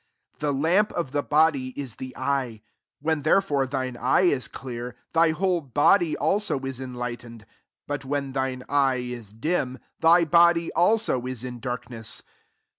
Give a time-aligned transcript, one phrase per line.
[0.39, 2.61] 34 The lamp of the body is the eye;
[3.03, 7.45] when [therefore] thine eye is clear, thy whole body al so is enlightened;
[7.85, 12.23] but when tMne eye is dim, thy body also is in darkness.